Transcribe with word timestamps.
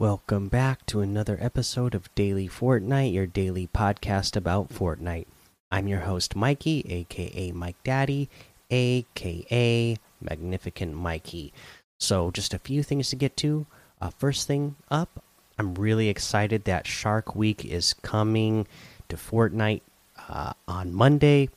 Welcome 0.00 0.48
back 0.48 0.86
to 0.86 1.02
another 1.02 1.36
episode 1.42 1.94
of 1.94 2.08
Daily 2.14 2.48
Fortnite, 2.48 3.12
your 3.12 3.26
daily 3.26 3.66
podcast 3.66 4.34
about 4.34 4.70
Fortnite. 4.70 5.26
I'm 5.70 5.88
your 5.88 6.00
host, 6.00 6.34
Mikey, 6.34 6.86
aka 6.88 7.52
Mike 7.52 7.76
Daddy, 7.84 8.30
aka 8.70 9.96
Magnificent 10.22 10.94
Mikey. 10.94 11.52
So, 11.98 12.30
just 12.30 12.54
a 12.54 12.58
few 12.58 12.82
things 12.82 13.10
to 13.10 13.16
get 13.16 13.36
to. 13.36 13.66
Uh, 14.00 14.08
first 14.08 14.46
thing 14.46 14.76
up, 14.90 15.22
I'm 15.58 15.74
really 15.74 16.08
excited 16.08 16.64
that 16.64 16.86
Shark 16.86 17.36
Week 17.36 17.62
is 17.66 17.92
coming 17.92 18.66
to 19.10 19.16
Fortnite 19.16 19.82
uh, 20.30 20.54
on 20.66 20.94
Monday. 20.94 21.50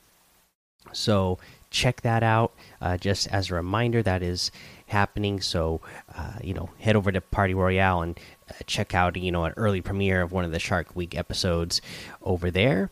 So, 0.92 1.38
check 1.74 2.02
that 2.02 2.22
out. 2.22 2.52
Uh, 2.80 2.96
just 2.96 3.26
as 3.28 3.50
a 3.50 3.54
reminder, 3.54 4.02
that 4.02 4.22
is 4.22 4.50
happening. 4.86 5.40
So, 5.40 5.80
uh, 6.16 6.38
you 6.42 6.54
know, 6.54 6.70
head 6.78 6.96
over 6.96 7.10
to 7.12 7.20
Party 7.20 7.52
Royale 7.52 8.02
and 8.02 8.18
check 8.66 8.94
out, 8.94 9.16
you 9.16 9.32
know, 9.32 9.44
an 9.44 9.54
early 9.56 9.80
premiere 9.80 10.22
of 10.22 10.32
one 10.32 10.44
of 10.44 10.52
the 10.52 10.58
Shark 10.58 10.94
Week 10.94 11.16
episodes 11.16 11.80
over 12.22 12.50
there. 12.50 12.90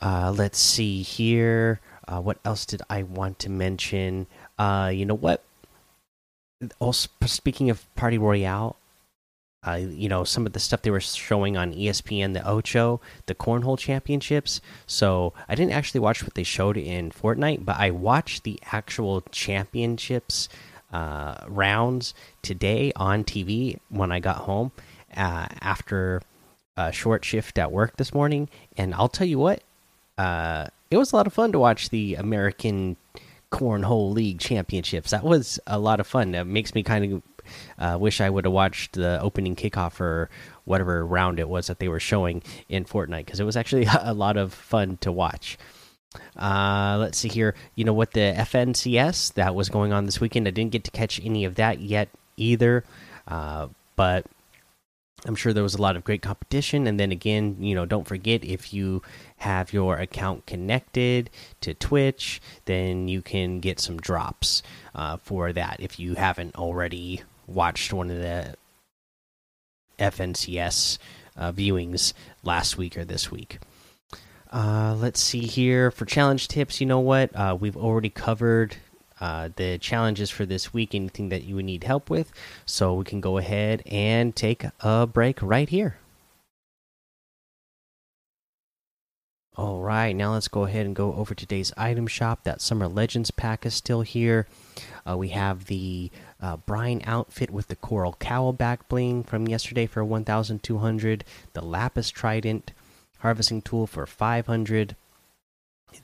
Uh, 0.00 0.32
let's 0.36 0.58
see 0.58 1.02
here. 1.02 1.80
Uh, 2.06 2.20
what 2.20 2.38
else 2.44 2.66
did 2.66 2.82
I 2.88 3.02
want 3.02 3.38
to 3.40 3.50
mention? 3.50 4.26
Uh, 4.58 4.90
you 4.92 5.04
know 5.04 5.14
what? 5.14 5.42
Also, 6.78 7.08
speaking 7.26 7.70
of 7.70 7.92
Party 7.96 8.18
Royale, 8.18 8.76
uh, 9.66 9.74
you 9.74 10.08
know 10.08 10.22
some 10.22 10.46
of 10.46 10.52
the 10.52 10.60
stuff 10.60 10.82
they 10.82 10.90
were 10.90 11.00
showing 11.00 11.56
on 11.56 11.74
ESPN, 11.74 12.34
the 12.34 12.48
Ocho, 12.48 13.00
the 13.26 13.34
Cornhole 13.34 13.78
Championships. 13.78 14.60
So 14.86 15.32
I 15.48 15.54
didn't 15.54 15.72
actually 15.72 16.00
watch 16.00 16.22
what 16.22 16.34
they 16.34 16.44
showed 16.44 16.76
in 16.76 17.10
Fortnite, 17.10 17.64
but 17.64 17.76
I 17.76 17.90
watched 17.90 18.44
the 18.44 18.60
actual 18.70 19.22
championships 19.32 20.48
uh, 20.92 21.36
rounds 21.48 22.14
today 22.42 22.92
on 22.96 23.24
TV 23.24 23.78
when 23.88 24.12
I 24.12 24.20
got 24.20 24.36
home 24.38 24.72
uh, 25.16 25.46
after 25.60 26.22
a 26.76 26.92
short 26.92 27.24
shift 27.24 27.58
at 27.58 27.72
work 27.72 27.96
this 27.96 28.12
morning. 28.14 28.48
And 28.76 28.94
I'll 28.94 29.08
tell 29.08 29.26
you 29.26 29.38
what, 29.38 29.62
uh, 30.18 30.66
it 30.90 30.96
was 30.96 31.12
a 31.12 31.16
lot 31.16 31.26
of 31.26 31.32
fun 31.32 31.52
to 31.52 31.58
watch 31.58 31.90
the 31.90 32.14
American 32.14 32.96
Cornhole 33.50 34.12
League 34.12 34.38
Championships. 34.38 35.10
That 35.10 35.24
was 35.24 35.58
a 35.66 35.78
lot 35.78 36.00
of 36.00 36.06
fun. 36.06 36.34
It 36.34 36.44
makes 36.44 36.74
me 36.74 36.82
kind 36.82 37.12
of 37.12 37.22
uh, 37.78 37.98
wish 37.98 38.20
I 38.20 38.30
would 38.30 38.44
have 38.44 38.52
watched 38.52 38.94
the 38.94 39.20
opening 39.20 39.56
kickoff 39.56 40.00
or 40.00 40.28
whatever 40.64 41.06
round 41.06 41.38
it 41.38 41.48
was 41.48 41.68
that 41.68 41.78
they 41.78 41.88
were 41.88 42.00
showing 42.00 42.42
in 42.68 42.84
Fortnite 42.84 43.24
because 43.24 43.40
it 43.40 43.44
was 43.44 43.56
actually 43.56 43.86
a 44.00 44.14
lot 44.14 44.36
of 44.36 44.52
fun 44.52 44.98
to 44.98 45.12
watch. 45.12 45.58
Uh, 46.36 46.96
let's 46.98 47.18
see 47.18 47.28
here. 47.28 47.54
You 47.74 47.84
know 47.84 47.92
what 47.92 48.12
the 48.12 48.34
FNCS 48.36 49.34
that 49.34 49.54
was 49.54 49.68
going 49.68 49.92
on 49.92 50.06
this 50.06 50.20
weekend? 50.20 50.46
I 50.46 50.50
didn't 50.50 50.72
get 50.72 50.84
to 50.84 50.90
catch 50.90 51.20
any 51.24 51.44
of 51.44 51.56
that 51.56 51.80
yet 51.80 52.08
either, 52.36 52.84
uh, 53.28 53.68
but 53.96 54.26
I'm 55.24 55.34
sure 55.34 55.52
there 55.52 55.62
was 55.62 55.74
a 55.74 55.82
lot 55.82 55.96
of 55.96 56.04
great 56.04 56.22
competition. 56.22 56.86
And 56.86 57.00
then 57.00 57.10
again, 57.10 57.56
you 57.60 57.74
know, 57.74 57.86
don't 57.86 58.06
forget 58.06 58.44
if 58.44 58.72
you 58.72 59.02
have 59.38 59.72
your 59.72 59.96
account 59.96 60.46
connected 60.46 61.30
to 61.62 61.74
Twitch, 61.74 62.40
then 62.66 63.08
you 63.08 63.22
can 63.22 63.60
get 63.60 63.80
some 63.80 63.96
drops 63.96 64.62
uh, 64.94 65.16
for 65.16 65.52
that 65.52 65.78
if 65.80 65.98
you 65.98 66.14
haven't 66.14 66.54
already 66.54 67.22
watched 67.46 67.92
one 67.92 68.10
of 68.10 68.18
the 68.18 68.54
FNCS 69.98 70.98
uh, 71.36 71.52
viewings 71.52 72.12
last 72.42 72.76
week 72.76 72.96
or 72.96 73.04
this 73.04 73.30
week. 73.30 73.58
Uh, 74.52 74.94
let's 74.98 75.20
see 75.20 75.40
here 75.40 75.90
for 75.90 76.04
challenge 76.04 76.48
tips. 76.48 76.80
You 76.80 76.86
know 76.86 77.00
what? 77.00 77.34
Uh, 77.34 77.56
we've 77.58 77.76
already 77.76 78.10
covered 78.10 78.76
uh, 79.20 79.48
the 79.56 79.78
challenges 79.78 80.30
for 80.30 80.46
this 80.46 80.72
week. 80.72 80.94
Anything 80.94 81.30
that 81.30 81.44
you 81.44 81.56
would 81.56 81.64
need 81.64 81.84
help 81.84 82.10
with, 82.10 82.32
so 82.64 82.94
we 82.94 83.04
can 83.04 83.20
go 83.20 83.38
ahead 83.38 83.82
and 83.86 84.34
take 84.36 84.64
a 84.80 85.06
break 85.06 85.40
right 85.42 85.68
here. 85.68 85.98
All 89.56 89.80
right, 89.80 90.14
now 90.14 90.34
let's 90.34 90.48
go 90.48 90.64
ahead 90.64 90.84
and 90.84 90.94
go 90.94 91.14
over 91.14 91.34
today's 91.34 91.72
item 91.78 92.06
shop. 92.06 92.44
That 92.44 92.60
Summer 92.60 92.86
Legends 92.86 93.30
pack 93.30 93.64
is 93.64 93.72
still 93.72 94.02
here. 94.02 94.46
Uh, 95.08 95.16
we 95.16 95.28
have 95.28 95.64
the 95.64 96.10
uh, 96.42 96.58
Brine 96.58 97.00
outfit 97.06 97.50
with 97.50 97.68
the 97.68 97.76
Coral 97.76 98.16
Cowl 98.20 98.52
back 98.52 98.86
bling 98.86 99.24
from 99.24 99.48
yesterday 99.48 99.86
for 99.86 100.04
1,200. 100.04 101.24
The 101.54 101.62
Lapis 101.62 102.10
Trident 102.10 102.72
harvesting 103.26 103.60
tool 103.60 103.88
for 103.88 104.06
500 104.06 104.94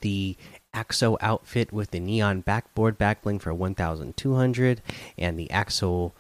the 0.01 0.37
axo 0.75 1.17
outfit 1.21 1.73
with 1.73 1.93
the 1.93 2.01
neon 2.01 2.41
backboard 2.41 2.99
backbling 2.99 3.41
for 3.41 3.55
1200 3.55 4.83
and 5.17 5.39
the 5.39 5.47
axo 5.47 6.11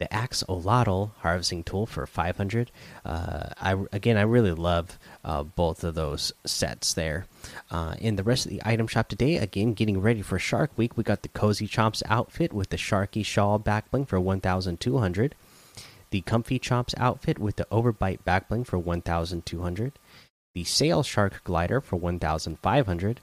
the 0.00 0.06
axolotl 0.06 1.10
harvesting 1.18 1.62
tool 1.62 1.84
for 1.84 2.06
500 2.06 2.70
uh, 3.04 3.48
i 3.60 3.76
again 3.92 4.16
i 4.16 4.22
really 4.22 4.52
love 4.52 4.98
uh, 5.22 5.42
both 5.42 5.84
of 5.84 5.94
those 5.94 6.32
sets 6.46 6.94
there. 6.94 7.26
Uh, 7.70 7.94
in 7.98 8.16
the 8.16 8.22
rest 8.22 8.46
of 8.46 8.50
the 8.50 8.62
item 8.64 8.86
shop 8.86 9.06
today 9.08 9.36
again 9.36 9.74
getting 9.74 10.00
ready 10.00 10.22
for 10.22 10.38
shark 10.38 10.70
week 10.78 10.96
we 10.96 11.04
got 11.04 11.20
the 11.20 11.28
cozy 11.28 11.68
chomps 11.68 12.02
outfit 12.06 12.54
with 12.54 12.70
the 12.70 12.78
sharky 12.78 13.22
shawl 13.22 13.60
backbling 13.60 14.08
for 14.08 14.18
1200 14.18 15.34
the 16.10 16.22
comfy 16.22 16.58
chomps 16.58 16.94
outfit 16.96 17.38
with 17.38 17.56
the 17.56 17.66
overbite 17.70 18.20
backbling 18.26 18.66
for 18.66 18.78
1200 18.78 19.92
the 20.58 20.64
Sail 20.64 21.04
Shark 21.04 21.44
Glider 21.44 21.80
for 21.80 21.94
1,500, 21.94 23.20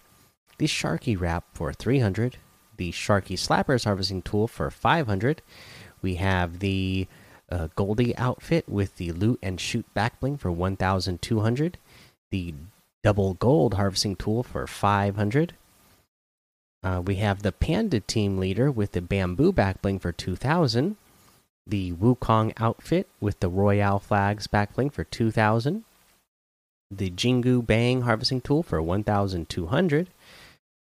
the 0.57 0.67
Sharky 0.67 1.19
Wrap 1.19 1.43
for 1.51 1.73
300, 1.73 2.37
the 2.77 2.93
Sharky 2.93 3.37
Slappers 3.37 3.83
Harvesting 3.83 4.21
Tool 4.21 4.47
for 4.47 4.71
500. 4.71 5.41
We 6.01 6.15
have 6.15 6.59
the 6.59 7.07
uh, 7.51 7.67
Goldie 7.75 8.15
outfit 8.17 8.69
with 8.69 8.95
the 8.95 9.11
Loot 9.11 9.39
and 9.43 9.59
Shoot 9.59 9.85
Backbling 9.93 10.39
for 10.39 10.49
1,200, 10.49 11.77
the 12.31 12.53
Double 13.03 13.33
Gold 13.33 13.73
Harvesting 13.73 14.15
Tool 14.15 14.41
for 14.41 14.65
500. 14.65 15.55
Uh, 16.83 17.01
we 17.05 17.15
have 17.15 17.43
the 17.43 17.51
Panda 17.51 17.99
Team 17.99 18.37
Leader 18.37 18.71
with 18.71 18.93
the 18.93 19.01
Bamboo 19.01 19.51
Backbling 19.51 19.99
for 19.99 20.13
2,000, 20.13 20.95
the 21.67 21.91
Wukong 21.91 22.53
outfit 22.55 23.09
with 23.19 23.41
the 23.41 23.49
Royale 23.49 23.99
Flags 23.99 24.47
Backbling 24.47 24.93
for 24.93 25.03
2,000 25.03 25.83
the 26.91 27.09
Jingu 27.09 27.65
Bang 27.65 28.01
harvesting 28.01 28.41
tool 28.41 28.63
for 28.63 28.81
1200. 28.81 30.07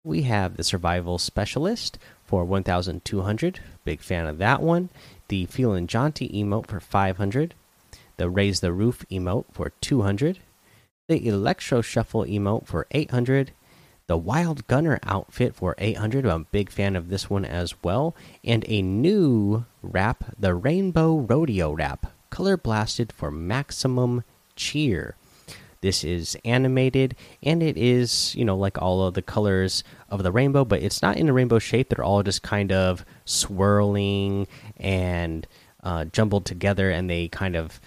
We 0.04 0.24
have 0.24 0.58
the 0.58 0.64
Survival 0.64 1.18
Specialist 1.18 2.00
for 2.26 2.44
1200. 2.44 3.60
Big 3.86 4.02
fan 4.02 4.26
of 4.26 4.40
that 4.40 4.62
one. 4.62 4.90
The 5.28 5.46
Feelin' 5.46 5.88
Jaunty 5.88 6.30
emote 6.30 6.68
for 6.68 6.80
500. 6.80 7.54
The 8.18 8.30
Raise 8.30 8.60
the 8.62 8.74
Roof 8.74 9.06
emote 9.12 9.46
for 9.52 9.72
200. 9.82 10.40
The 11.08 11.28
Electro 11.28 11.82
Shuffle 11.82 12.26
emote 12.26 12.66
for 12.66 12.88
800. 12.92 13.52
The 14.08 14.18
Wild 14.18 14.68
Gunner 14.68 15.00
outfit 15.04 15.56
for 15.56 15.76
800. 15.78 16.26
I'm 16.26 16.42
a 16.42 16.46
big 16.46 16.72
fan 16.72 16.96
of 16.96 17.10
this 17.10 17.30
one 17.30 17.46
as 17.46 17.76
well. 17.84 18.16
And 18.44 18.66
a 18.68 18.82
new 18.82 19.66
wrap, 19.84 20.24
the 20.38 20.56
Rainbow 20.56 21.18
Rodeo 21.18 21.72
wrap, 21.72 22.12
color 22.32 22.58
blasted 22.58 23.14
for 23.14 23.30
maximum 23.30 24.24
cheer. 24.56 25.16
This 25.82 26.04
is 26.04 26.38
animated 26.46 27.16
and 27.42 27.64
it 27.64 27.78
is, 27.78 28.36
you 28.36 28.46
know, 28.46 28.56
like 28.56 28.80
all 28.82 29.06
of 29.06 29.16
the 29.16 29.22
colors 29.22 29.84
of 30.10 30.24
the 30.24 30.32
rainbow, 30.32 30.64
but 30.64 30.82
it's 30.84 31.02
not 31.02 31.18
in 31.18 31.28
a 31.28 31.34
rainbow 31.34 31.60
shape. 31.60 31.90
They're 31.90 32.06
all 32.06 32.24
just 32.24 32.44
kind 32.44 32.72
of 32.72 33.04
swirling 33.26 34.48
and 34.78 35.48
uh, 35.84 36.06
jumbled 36.06 36.46
together 36.46 36.92
and 36.92 37.10
they 37.10 37.28
kind 37.28 37.56
of 37.56 37.82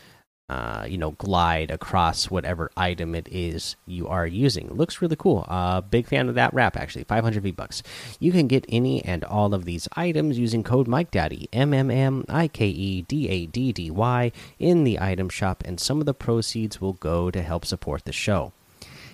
uh, 0.50 0.84
you 0.86 0.98
know, 0.98 1.12
glide 1.12 1.70
across 1.70 2.30
whatever 2.30 2.70
item 2.76 3.14
it 3.14 3.26
is 3.30 3.76
you 3.86 4.06
are 4.06 4.26
using. 4.26 4.68
looks 4.74 5.00
really 5.00 5.16
cool. 5.16 5.46
Uh, 5.48 5.80
big 5.80 6.06
fan 6.06 6.28
of 6.28 6.34
that 6.34 6.52
wrap, 6.52 6.76
actually. 6.76 7.04
500 7.04 7.42
V 7.42 7.50
bucks. 7.50 7.82
You 8.20 8.30
can 8.30 8.46
get 8.46 8.66
any 8.68 9.02
and 9.04 9.24
all 9.24 9.54
of 9.54 9.64
these 9.64 9.88
items 9.96 10.38
using 10.38 10.62
code 10.62 10.86
MikeDaddy, 10.86 11.48
M 11.52 11.72
M 11.72 11.90
M 11.90 12.26
I 12.28 12.48
K 12.48 12.66
E 12.66 13.02
D 13.02 13.28
A 13.30 13.46
D 13.46 13.72
D 13.72 13.90
Y, 13.90 14.32
in 14.58 14.84
the 14.84 15.00
item 15.00 15.30
shop, 15.30 15.62
and 15.64 15.80
some 15.80 16.00
of 16.00 16.06
the 16.06 16.12
proceeds 16.12 16.78
will 16.78 16.92
go 16.92 17.30
to 17.30 17.40
help 17.40 17.64
support 17.64 18.04
the 18.04 18.12
show. 18.12 18.52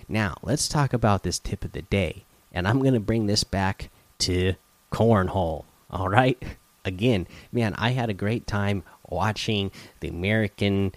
Now, 0.09 0.35
let's 0.43 0.67
talk 0.67 0.91
about 0.91 1.23
this 1.23 1.39
tip 1.39 1.63
of 1.63 1.71
the 1.71 1.83
day, 1.83 2.25
and 2.51 2.67
I'm 2.67 2.79
going 2.79 2.93
to 2.93 2.99
bring 2.99 3.27
this 3.27 3.45
back 3.45 3.89
to 4.19 4.55
cornhole. 4.91 5.63
All 5.89 6.09
right? 6.09 6.41
Again, 6.83 7.27
man, 7.51 7.75
I 7.77 7.91
had 7.91 8.09
a 8.09 8.13
great 8.13 8.47
time 8.47 8.83
watching 9.07 9.71
the 9.99 10.07
American 10.07 10.93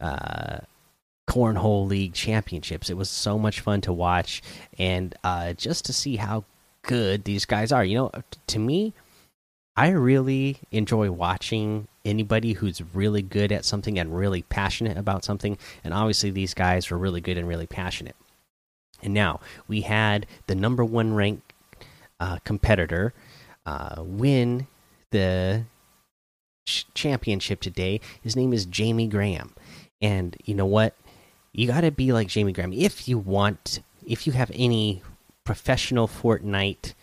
uh, 0.00 0.58
cornhole 1.28 1.86
league 1.88 2.12
championships. 2.12 2.90
It 2.90 2.96
was 2.96 3.10
so 3.10 3.38
much 3.38 3.60
fun 3.60 3.80
to 3.82 3.92
watch 3.92 4.42
and 4.78 5.14
uh, 5.24 5.54
just 5.54 5.84
to 5.86 5.92
see 5.92 6.16
how 6.16 6.44
good 6.82 7.24
these 7.24 7.44
guys 7.44 7.72
are. 7.72 7.84
You 7.84 7.96
know, 7.96 8.10
to 8.48 8.58
me, 8.58 8.92
I 9.76 9.88
really 9.88 10.58
enjoy 10.70 11.10
watching 11.10 11.88
anybody 12.04 12.52
who's 12.52 12.82
really 12.94 13.22
good 13.22 13.50
at 13.50 13.64
something 13.64 13.98
and 13.98 14.16
really 14.16 14.42
passionate 14.42 14.98
about 14.98 15.24
something. 15.24 15.58
And 15.82 15.92
obviously, 15.92 16.30
these 16.30 16.54
guys 16.54 16.90
were 16.90 16.98
really 16.98 17.20
good 17.20 17.38
and 17.38 17.48
really 17.48 17.66
passionate. 17.66 18.16
And 19.02 19.12
now 19.12 19.40
we 19.66 19.82
had 19.82 20.26
the 20.46 20.54
number 20.54 20.84
one 20.84 21.14
ranked 21.14 21.52
uh, 22.20 22.38
competitor 22.44 23.12
uh, 23.66 23.96
win 23.98 24.66
the 25.10 25.64
ch 26.66 26.86
championship 26.94 27.60
today. 27.60 28.00
His 28.22 28.36
name 28.36 28.52
is 28.52 28.64
Jamie 28.66 29.08
Graham, 29.08 29.54
and 30.00 30.36
you 30.44 30.54
know 30.54 30.66
what? 30.66 30.94
You 31.52 31.66
got 31.66 31.82
to 31.82 31.90
be 31.90 32.12
like 32.12 32.28
Jamie 32.28 32.52
Graham 32.52 32.72
if 32.72 33.08
you 33.08 33.18
want. 33.18 33.80
If 34.06 34.26
you 34.26 34.32
have 34.32 34.50
any 34.54 35.02
professional 35.44 36.08
Fortnite 36.08 36.94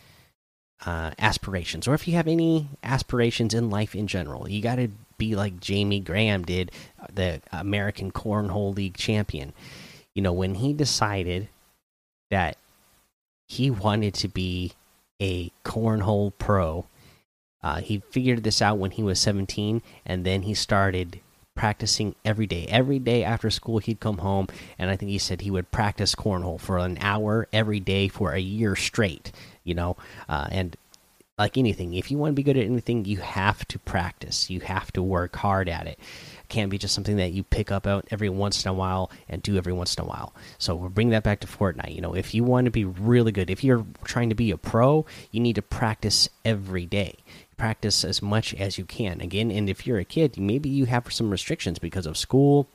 uh, 0.85 1.11
aspirations, 1.17 1.87
or 1.87 1.93
if 1.93 2.07
you 2.07 2.15
have 2.15 2.27
any 2.27 2.67
aspirations 2.83 3.53
in 3.53 3.69
life 3.69 3.95
in 3.95 4.07
general, 4.07 4.49
you 4.49 4.61
got 4.61 4.75
to 4.75 4.89
be 5.17 5.35
like 5.35 5.59
Jamie 5.59 5.99
Graham 5.99 6.43
did, 6.43 6.71
the 7.13 7.41
American 7.51 8.11
Cornhole 8.11 8.75
League 8.75 8.97
champion. 8.97 9.53
You 10.15 10.21
know, 10.21 10.33
when 10.33 10.55
he 10.55 10.73
decided 10.73 11.47
that 12.29 12.57
he 13.47 13.69
wanted 13.69 14.13
to 14.15 14.27
be 14.27 14.73
a 15.21 15.51
cornhole 15.63 16.33
pro, 16.37 16.85
uh, 17.63 17.81
he 17.81 18.01
figured 18.09 18.43
this 18.43 18.61
out 18.61 18.79
when 18.79 18.91
he 18.91 19.03
was 19.03 19.19
17, 19.19 19.81
and 20.05 20.25
then 20.25 20.41
he 20.41 20.53
started 20.53 21.19
practicing 21.61 22.15
every 22.25 22.47
day. 22.47 22.65
Every 22.69 22.97
day 22.97 23.23
after 23.23 23.51
school, 23.51 23.77
he'd 23.77 23.99
come 23.99 24.17
home, 24.17 24.47
and 24.79 24.89
I 24.89 24.95
think 24.95 25.11
he 25.11 25.19
said 25.19 25.41
he 25.41 25.51
would 25.51 25.69
practice 25.69 26.15
cornhole 26.15 26.59
for 26.59 26.79
an 26.79 26.97
hour 27.01 27.47
every 27.53 27.79
day 27.79 28.07
for 28.07 28.31
a 28.31 28.39
year 28.39 28.75
straight. 28.75 29.31
You 29.63 29.75
know, 29.75 29.95
uh, 30.27 30.47
and 30.49 30.75
like 31.37 31.59
anything, 31.59 31.93
if 31.93 32.09
you 32.09 32.17
want 32.17 32.31
to 32.31 32.35
be 32.35 32.41
good 32.41 32.57
at 32.57 32.65
anything, 32.65 33.05
you 33.05 33.17
have 33.17 33.67
to 33.67 33.77
practice. 33.77 34.49
You 34.49 34.61
have 34.61 34.91
to 34.93 35.03
work 35.03 35.35
hard 35.35 35.69
at 35.69 35.85
it. 35.85 35.99
it 35.99 36.49
can't 36.49 36.71
be 36.71 36.79
just 36.79 36.95
something 36.95 37.17
that 37.17 37.31
you 37.31 37.43
pick 37.43 37.69
up 37.71 37.85
out 37.85 38.07
every 38.09 38.29
once 38.29 38.65
in 38.65 38.69
a 38.71 38.73
while 38.73 39.11
and 39.29 39.43
do 39.43 39.55
every 39.55 39.73
once 39.73 39.93
in 39.93 40.03
a 40.03 40.07
while. 40.07 40.33
So 40.57 40.73
we'll 40.75 40.89
bring 40.89 41.09
that 41.09 41.23
back 41.23 41.41
to 41.41 41.47
Fortnite. 41.47 41.93
You 41.93 42.01
know, 42.01 42.15
if 42.15 42.33
you 42.33 42.43
want 42.43 42.65
to 42.65 42.71
be 42.71 42.85
really 42.85 43.31
good, 43.31 43.51
if 43.51 43.63
you're 43.63 43.85
trying 44.03 44.29
to 44.29 44.35
be 44.35 44.49
a 44.49 44.57
pro, 44.57 45.05
you 45.29 45.39
need 45.39 45.57
to 45.57 45.61
practice 45.61 46.27
every 46.43 46.87
day. 46.87 47.17
Practice 47.61 48.03
as 48.03 48.23
much 48.23 48.55
as 48.55 48.79
you 48.79 48.85
can. 48.85 49.21
Again, 49.21 49.51
and 49.51 49.69
if 49.69 49.85
you're 49.85 49.99
a 49.99 50.03
kid, 50.03 50.39
maybe 50.39 50.67
you 50.67 50.85
have 50.85 51.13
some 51.13 51.29
restrictions 51.29 51.77
because 51.77 52.07
of 52.07 52.17
school, 52.17 52.67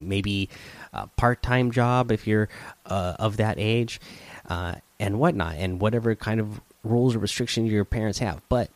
maybe 0.00 0.48
a 0.94 1.06
part-time 1.06 1.70
job 1.70 2.10
if 2.10 2.26
you're 2.26 2.48
uh, 2.86 3.16
of 3.18 3.36
that 3.36 3.56
age, 3.58 4.00
uh, 4.48 4.76
and 4.98 5.18
whatnot, 5.20 5.56
and 5.56 5.82
whatever 5.82 6.14
kind 6.14 6.40
of 6.40 6.62
rules 6.82 7.14
or 7.14 7.18
restrictions 7.18 7.70
your 7.70 7.84
parents 7.84 8.20
have. 8.20 8.40
But 8.48 8.70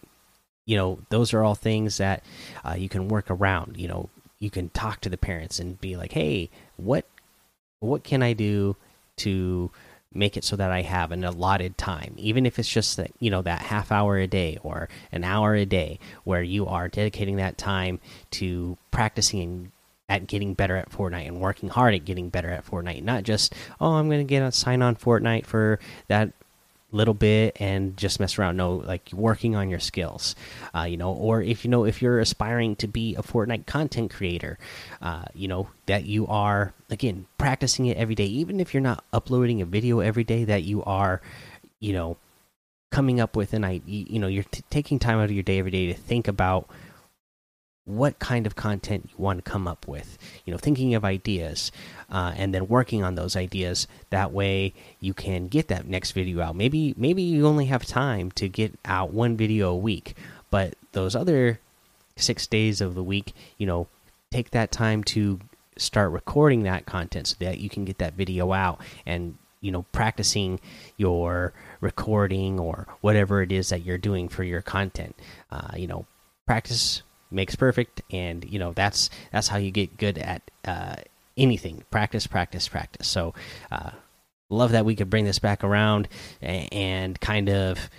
you 0.66 0.76
know, 0.76 0.98
those 1.08 1.32
are 1.32 1.42
all 1.42 1.54
things 1.54 1.96
that 1.96 2.22
uh, 2.62 2.74
you 2.74 2.90
can 2.90 3.08
work 3.08 3.30
around. 3.30 3.76
You 3.78 3.88
know, 3.88 4.10
you 4.40 4.50
can 4.50 4.68
talk 4.68 5.00
to 5.00 5.08
the 5.08 5.16
parents 5.16 5.58
and 5.58 5.80
be 5.80 5.96
like, 5.96 6.12
"Hey, 6.12 6.50
what 6.76 7.06
what 7.80 8.04
can 8.04 8.22
I 8.22 8.34
do 8.34 8.76
to 9.16 9.70
make 10.14 10.36
it 10.36 10.44
so 10.44 10.56
that 10.56 10.70
I 10.70 10.82
have 10.82 11.12
an 11.12 11.24
allotted 11.24 11.76
time, 11.76 12.14
even 12.16 12.46
if 12.46 12.58
it's 12.58 12.68
just 12.68 12.96
that 12.96 13.10
you 13.18 13.30
know 13.30 13.42
that 13.42 13.62
half 13.62 13.92
hour 13.92 14.16
a 14.16 14.26
day 14.26 14.58
or 14.62 14.88
an 15.12 15.24
hour 15.24 15.54
a 15.54 15.66
day, 15.66 15.98
where 16.24 16.42
you 16.42 16.66
are 16.66 16.88
dedicating 16.88 17.36
that 17.36 17.58
time 17.58 18.00
to 18.32 18.78
practicing 18.90 19.40
and 19.40 19.70
at 20.08 20.26
getting 20.26 20.54
better 20.54 20.76
at 20.76 20.90
Fortnite 20.90 21.26
and 21.26 21.40
working 21.40 21.68
hard 21.68 21.94
at 21.94 22.04
getting 22.04 22.28
better 22.28 22.50
at 22.50 22.66
Fortnite. 22.66 23.02
Not 23.02 23.24
just 23.24 23.54
oh, 23.80 23.94
I'm 23.94 24.08
going 24.08 24.20
to 24.20 24.28
get 24.30 24.42
a 24.42 24.52
sign 24.52 24.82
on 24.82 24.96
Fortnite 24.96 25.46
for 25.46 25.78
that 26.08 26.32
little 26.94 27.14
bit 27.14 27.56
and 27.60 27.96
just 27.96 28.20
mess 28.20 28.38
around. 28.38 28.56
No, 28.56 28.76
like 28.76 29.10
working 29.12 29.56
on 29.56 29.68
your 29.68 29.80
skills, 29.80 30.34
uh, 30.74 30.82
you 30.82 30.96
know, 30.96 31.12
or 31.12 31.42
if 31.42 31.64
you 31.64 31.70
know 31.70 31.84
if 31.84 32.00
you're 32.00 32.20
aspiring 32.20 32.76
to 32.76 32.86
be 32.86 33.14
a 33.16 33.22
Fortnite 33.22 33.66
content 33.66 34.12
creator, 34.12 34.58
uh, 35.02 35.24
you 35.34 35.48
know 35.48 35.68
that 35.86 36.04
you 36.04 36.26
are 36.26 36.72
again 36.90 37.26
practicing 37.38 37.86
it 37.86 37.96
every 37.96 38.14
day, 38.14 38.26
even 38.26 38.60
if 38.60 38.72
you're 38.72 38.80
not 38.80 39.04
uploading 39.12 39.60
a 39.60 39.66
video 39.66 40.00
every 40.00 40.24
day. 40.24 40.44
That 40.44 40.62
you 40.62 40.82
are, 40.84 41.20
you 41.80 41.92
know, 41.92 42.16
coming 42.90 43.20
up 43.20 43.36
with 43.36 43.52
an 43.52 43.64
idea. 43.64 44.06
You 44.08 44.18
know, 44.18 44.28
you're 44.28 44.44
taking 44.70 44.98
time 44.98 45.18
out 45.18 45.24
of 45.24 45.32
your 45.32 45.42
day 45.42 45.58
every 45.58 45.70
day 45.70 45.86
to 45.86 45.94
think 45.94 46.28
about 46.28 46.68
what 47.86 48.18
kind 48.18 48.46
of 48.46 48.56
content 48.56 49.10
you 49.10 49.14
want 49.18 49.44
to 49.44 49.50
come 49.50 49.68
up 49.68 49.86
with 49.86 50.16
you 50.46 50.50
know 50.50 50.56
thinking 50.58 50.94
of 50.94 51.04
ideas 51.04 51.70
uh, 52.10 52.32
and 52.36 52.54
then 52.54 52.66
working 52.68 53.02
on 53.02 53.14
those 53.14 53.36
ideas. 53.36 53.86
That 54.10 54.32
way 54.32 54.72
you 55.00 55.14
can 55.14 55.48
get 55.48 55.68
that 55.68 55.86
next 55.86 56.12
video 56.12 56.40
out. 56.40 56.56
Maybe 56.56 56.94
maybe 56.96 57.22
you 57.22 57.46
only 57.46 57.66
have 57.66 57.84
time 57.84 58.30
to 58.32 58.48
get 58.48 58.78
out 58.84 59.12
one 59.12 59.36
video 59.36 59.70
a 59.70 59.76
week 59.76 60.14
but 60.54 60.76
those 60.92 61.16
other 61.16 61.58
six 62.14 62.46
days 62.46 62.80
of 62.80 62.94
the 62.94 63.02
week 63.02 63.34
you 63.58 63.66
know 63.66 63.88
take 64.30 64.50
that 64.50 64.70
time 64.70 65.02
to 65.02 65.40
start 65.76 66.12
recording 66.12 66.62
that 66.62 66.86
content 66.86 67.26
so 67.26 67.36
that 67.40 67.58
you 67.58 67.68
can 67.68 67.84
get 67.84 67.98
that 67.98 68.14
video 68.14 68.52
out 68.52 68.80
and 69.04 69.36
you 69.60 69.72
know 69.72 69.82
practicing 69.90 70.60
your 70.96 71.52
recording 71.80 72.60
or 72.60 72.86
whatever 73.00 73.42
it 73.42 73.50
is 73.50 73.70
that 73.70 73.84
you're 73.84 73.98
doing 73.98 74.28
for 74.28 74.44
your 74.44 74.62
content. 74.62 75.16
Uh, 75.50 75.72
you 75.76 75.88
know 75.88 76.06
practice 76.46 77.02
makes 77.34 77.54
perfect 77.56 78.02
and 78.10 78.44
you 78.44 78.58
know 78.58 78.72
that's 78.72 79.10
that's 79.32 79.48
how 79.48 79.58
you 79.58 79.70
get 79.70 79.96
good 79.96 80.18
at 80.18 80.42
uh, 80.64 80.96
anything. 81.36 81.82
Practice 81.90 82.26
practice 82.26 82.68
practice. 82.68 83.08
So 83.08 83.34
uh, 83.70 83.90
love 84.50 84.72
that 84.72 84.84
we 84.84 84.94
could 84.94 85.10
bring 85.10 85.24
this 85.24 85.38
back 85.38 85.64
around 85.64 86.08
and 86.40 87.20
kind 87.20 87.48
of 87.48 87.90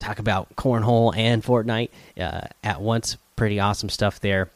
talk 0.00 0.18
about 0.18 0.56
cornhole 0.56 1.14
and 1.16 1.42
fortnite 1.42 1.90
uh, 2.18 2.48
at 2.64 2.80
once. 2.80 3.16
Pretty 3.36 3.60
awesome 3.60 3.88
stuff 3.88 4.20
there. 4.20 4.50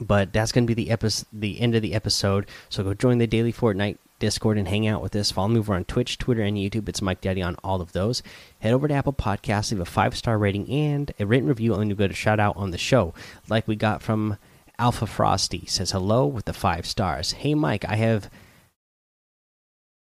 But 0.00 0.32
that's 0.32 0.50
going 0.50 0.66
to 0.66 0.74
be 0.74 0.82
the 0.82 0.90
episode 0.90 1.26
the 1.32 1.60
end 1.60 1.74
of 1.74 1.82
the 1.82 1.94
episode. 1.94 2.46
So 2.68 2.82
go 2.82 2.94
join 2.94 3.18
the 3.18 3.26
daily 3.26 3.52
fortnite 3.52 3.98
Discord 4.18 4.58
and 4.58 4.68
hang 4.68 4.86
out 4.86 5.02
with 5.02 5.14
us. 5.16 5.30
Follow 5.30 5.48
me 5.48 5.58
over 5.58 5.74
on 5.74 5.84
Twitch, 5.84 6.18
Twitter, 6.18 6.42
and 6.42 6.56
YouTube. 6.56 6.88
It's 6.88 7.02
Mike 7.02 7.20
Daddy 7.20 7.42
on 7.42 7.56
all 7.64 7.80
of 7.80 7.92
those. 7.92 8.22
Head 8.60 8.72
over 8.72 8.88
to 8.88 8.94
Apple 8.94 9.12
Podcasts, 9.12 9.70
leave 9.70 9.80
a 9.80 9.84
five 9.84 10.16
star 10.16 10.38
rating 10.38 10.70
and 10.70 11.12
a 11.18 11.26
written 11.26 11.48
review, 11.48 11.74
and 11.74 11.90
you 11.90 11.96
get 11.96 12.10
a 12.10 12.14
shout 12.14 12.40
out 12.40 12.56
on 12.56 12.70
the 12.70 12.78
show, 12.78 13.14
like 13.48 13.68
we 13.68 13.76
got 13.76 14.02
from 14.02 14.36
Alpha 14.78 15.06
Frosty. 15.06 15.66
Says 15.66 15.90
hello 15.90 16.26
with 16.26 16.44
the 16.44 16.52
five 16.52 16.86
stars. 16.86 17.32
Hey 17.32 17.54
Mike, 17.54 17.84
I 17.84 17.96
have 17.96 18.30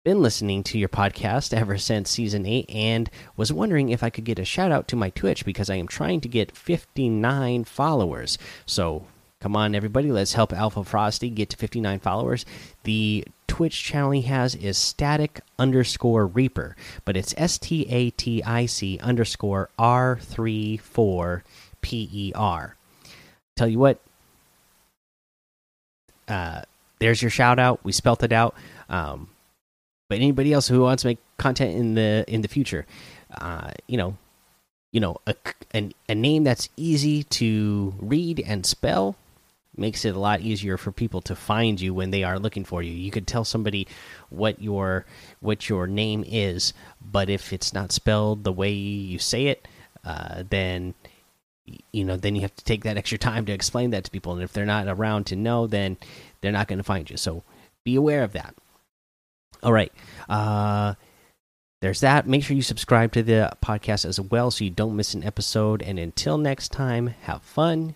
been 0.03 0.21
listening 0.21 0.63
to 0.63 0.79
your 0.79 0.89
podcast 0.89 1.53
ever 1.53 1.77
since 1.77 2.09
season 2.09 2.45
8 2.45 2.69
and 2.71 3.09
was 3.37 3.53
wondering 3.53 3.89
if 3.89 4.01
I 4.01 4.09
could 4.09 4.23
get 4.23 4.39
a 4.39 4.45
shout 4.45 4.71
out 4.71 4.87
to 4.87 4.95
my 4.95 5.11
Twitch 5.11 5.45
because 5.45 5.69
I 5.69 5.75
am 5.75 5.87
trying 5.87 6.21
to 6.21 6.27
get 6.27 6.57
59 6.57 7.65
followers. 7.65 8.39
So, 8.65 9.05
come 9.41 9.55
on 9.55 9.75
everybody, 9.75 10.11
let's 10.11 10.33
help 10.33 10.53
Alpha 10.53 10.83
Frosty 10.83 11.29
get 11.29 11.49
to 11.49 11.57
59 11.57 11.99
followers. 11.99 12.45
The 12.83 13.25
Twitch 13.47 13.83
channel 13.83 14.11
he 14.11 14.21
has 14.21 14.55
is 14.55 14.77
static 14.77 15.41
underscore 15.59 16.25
reaper, 16.25 16.77
but 17.03 17.17
it's 17.17 17.33
S 17.35 17.57
T 17.57 17.85
A 17.89 18.11
T 18.11 18.41
I 18.43 18.65
C 18.65 18.97
underscore 18.99 19.69
R 19.77 20.19
three 20.21 20.77
four 20.77 21.43
P 21.81 22.09
E 22.13 22.31
R. 22.33 22.75
Tell 23.57 23.67
you 23.67 23.79
what, 23.79 23.99
uh, 26.27 26.61
there's 26.99 27.21
your 27.21 27.31
shout 27.31 27.59
out. 27.59 27.83
We 27.83 27.91
spelt 27.91 28.23
it 28.23 28.31
out. 28.31 28.55
Um, 28.87 29.29
but 30.07 30.17
anybody 30.17 30.53
else 30.53 30.67
who 30.67 30.81
wants 30.81 31.01
to 31.01 31.09
make 31.09 31.19
content 31.37 31.75
in 31.75 31.95
the 31.95 32.23
in 32.27 32.41
the 32.41 32.47
future, 32.47 32.85
uh, 33.39 33.71
you 33.87 33.97
know, 33.97 34.15
you 34.91 34.99
know, 34.99 35.17
a, 35.25 35.35
a, 35.73 35.89
a 36.07 36.15
name 36.15 36.43
that's 36.43 36.69
easy 36.77 37.23
to 37.23 37.93
read 37.99 38.43
and 38.45 38.65
spell 38.65 39.15
makes 39.75 40.05
it 40.05 40.15
a 40.15 40.19
lot 40.19 40.41
easier 40.41 40.77
for 40.77 40.91
people 40.91 41.21
to 41.21 41.35
find 41.35 41.79
you 41.79 41.93
when 41.93 42.11
they 42.11 42.23
are 42.23 42.39
looking 42.39 42.65
for 42.65 42.83
you. 42.83 42.91
You 42.91 43.11
could 43.11 43.27
tell 43.27 43.45
somebody 43.45 43.87
what 44.29 44.61
your 44.61 45.05
what 45.39 45.69
your 45.69 45.87
name 45.87 46.23
is, 46.27 46.73
but 47.01 47.29
if 47.29 47.53
it's 47.53 47.73
not 47.73 47.91
spelled 47.91 48.43
the 48.43 48.51
way 48.51 48.71
you 48.71 49.19
say 49.19 49.47
it, 49.47 49.67
uh, 50.03 50.43
then 50.49 50.93
you 51.91 52.03
know 52.03 52.17
then 52.17 52.35
you 52.35 52.41
have 52.41 52.55
to 52.55 52.65
take 52.65 52.83
that 52.83 52.97
extra 52.97 53.17
time 53.17 53.45
to 53.45 53.53
explain 53.53 53.91
that 53.91 54.03
to 54.05 54.11
people. 54.11 54.33
And 54.33 54.43
if 54.43 54.53
they're 54.53 54.65
not 54.65 54.87
around 54.87 55.25
to 55.27 55.35
know, 55.35 55.67
then 55.67 55.97
they're 56.41 56.51
not 56.51 56.67
going 56.67 56.79
to 56.79 56.83
find 56.83 57.09
you. 57.09 57.17
So 57.17 57.43
be 57.83 57.95
aware 57.95 58.23
of 58.23 58.33
that. 58.33 58.55
All 59.63 59.73
right. 59.73 59.91
Uh, 60.27 60.95
there's 61.81 62.01
that. 62.01 62.27
Make 62.27 62.43
sure 62.43 62.55
you 62.55 62.61
subscribe 62.61 63.11
to 63.13 63.23
the 63.23 63.51
podcast 63.63 64.05
as 64.05 64.19
well 64.19 64.51
so 64.51 64.63
you 64.63 64.69
don't 64.69 64.95
miss 64.95 65.13
an 65.13 65.23
episode. 65.23 65.81
And 65.81 65.97
until 65.97 66.37
next 66.37 66.71
time, 66.71 67.07
have 67.21 67.41
fun, 67.41 67.95